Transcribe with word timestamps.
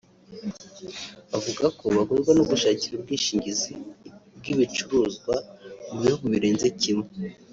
bavuga 1.31 1.65
ko 1.77 1.85
bagorwa 1.97 2.31
no 2.37 2.43
gushakira 2.51 2.93
ubwishingizi 2.95 3.73
bw’ibicuruzwa 4.37 5.33
mu 5.89 5.95
bihugu 6.03 6.25
birenze 6.33 6.67
kimwe 6.81 7.09